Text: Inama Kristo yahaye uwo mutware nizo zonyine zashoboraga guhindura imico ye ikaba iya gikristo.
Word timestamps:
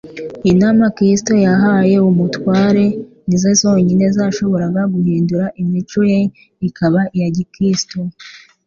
Inama 0.51 0.83
Kristo 0.95 1.31
yahaye 1.45 1.93
uwo 1.99 2.11
mutware 2.19 2.85
nizo 3.27 3.51
zonyine 3.61 4.05
zashoboraga 4.17 4.81
guhindura 4.93 5.45
imico 5.61 5.99
ye 6.11 6.19
ikaba 6.67 7.01
iya 7.15 7.29
gikristo. 7.35 7.97